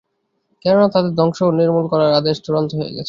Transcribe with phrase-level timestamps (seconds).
[0.65, 2.99] কেননা, তাদের ধ্বংস ও নির্মূল করার আদেশ চূড়ান্ত হয়ে গেছে।